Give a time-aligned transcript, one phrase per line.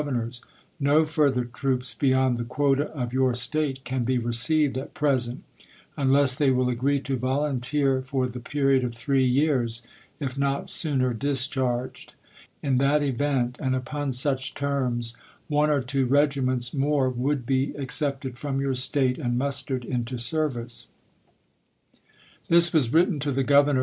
[0.07, 0.41] ernors:
[0.79, 5.43] "No further troops beyond the quota of your State can be received at present,
[5.95, 9.83] unless they will agree to volunteer for the period of three years,
[10.19, 12.15] if not sooner discharged.
[12.63, 15.15] In that event, and upon such terms,
[15.47, 19.91] one or two regiments more SfoK would be accepted from your State and mustered w*/r?'
[19.91, 20.87] vol into service."
[22.47, 23.79] This was written to the Governor of iii.